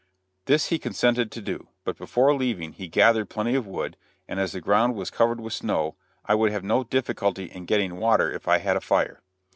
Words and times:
This 0.45 0.69
he 0.69 0.79
consented 0.79 1.29
to 1.29 1.43
do; 1.43 1.67
but 1.83 1.95
before 1.95 2.33
leaving 2.33 2.71
he 2.73 2.87
gathered 2.87 3.29
plenty 3.29 3.53
of 3.53 3.67
wood, 3.67 3.97
and 4.27 4.39
as 4.39 4.53
the 4.53 4.59
ground 4.59 4.95
was 4.95 5.11
covered 5.11 5.39
with 5.39 5.53
snow, 5.53 5.95
I 6.25 6.33
would 6.33 6.51
have 6.51 6.63
no 6.63 6.83
difficulty 6.83 7.43
in 7.51 7.65
getting 7.65 7.97
water 7.97 8.31
if 8.31 8.47
I 8.47 8.57
had 8.57 8.77
a 8.77 8.81
fire. 8.81 9.21